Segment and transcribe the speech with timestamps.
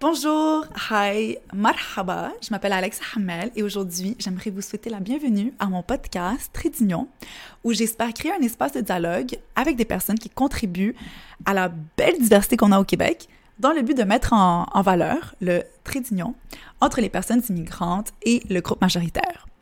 [0.00, 5.66] Bonjour, hi, marhaba, je m'appelle Alexa Hamel et aujourd'hui, j'aimerais vous souhaiter la bienvenue à
[5.66, 6.70] mon podcast Très
[7.62, 10.96] où j'espère créer un espace de dialogue avec des personnes qui contribuent
[11.46, 13.28] à la belle diversité qu'on a au Québec,
[13.58, 16.02] dans le but de mettre en, valeur le trait
[16.80, 19.46] entre les personnes immigrantes et le groupe majoritaire.